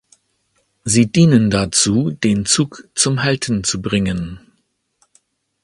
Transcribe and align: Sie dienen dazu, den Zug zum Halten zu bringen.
Sie 0.83 1.11
dienen 1.11 1.51
dazu, 1.51 2.09
den 2.09 2.47
Zug 2.47 2.89
zum 2.95 3.21
Halten 3.21 3.63
zu 3.63 3.83
bringen. 3.83 4.39